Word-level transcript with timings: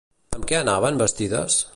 Amb 0.37 0.47
què 0.51 0.57
anaven 0.61 0.97
vestides? 1.03 1.61